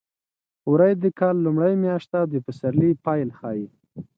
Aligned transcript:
وری 0.71 0.93
د 1.03 1.05
کال 1.19 1.35
لومړۍ 1.45 1.73
میاشت 1.83 2.07
ده 2.11 2.17
او 2.21 2.27
د 2.31 2.33
پسرلي 2.45 2.91
پیل 3.05 3.29
ښيي. 3.39 3.67